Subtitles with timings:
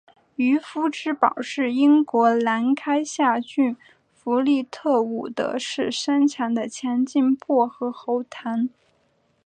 [0.37, 3.77] 渔夫之宝是英国兰开夏郡
[4.15, 8.67] 弗利特伍德市生产的强劲薄荷喉糖。